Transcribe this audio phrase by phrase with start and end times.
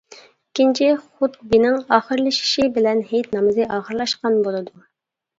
[0.59, 4.75] ئىككىنچى خۇتبىنىڭ ئاخىرلىشىشى بىلەن ھېيت نامىزى ئاخىرلاشقان بولىدۇ.